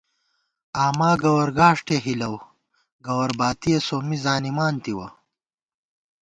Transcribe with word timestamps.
آما 0.85 1.11
گوَرگاݭٹے 1.21 1.97
ہِلَؤ 2.05 2.35
گوَر 3.05 3.31
باتِیَہ، 3.39 3.79
سومّی 3.87 4.17
زانِمان 4.23 4.75
تِوَہ 4.83 5.07